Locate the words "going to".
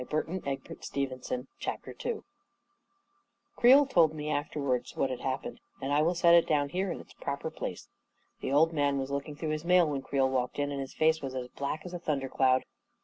0.23-0.49